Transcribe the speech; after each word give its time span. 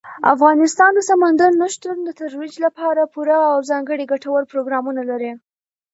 افغانستان 0.33 0.91
د 0.95 0.99
سمندر 1.09 1.51
نه 1.61 1.67
شتون 1.73 1.97
د 2.03 2.09
ترویج 2.19 2.53
لپاره 2.65 3.11
پوره 3.13 3.39
او 3.53 3.59
ځانګړي 3.69 4.05
ګټور 4.13 4.41
پروګرامونه 4.51 5.01
لري. 5.09 5.31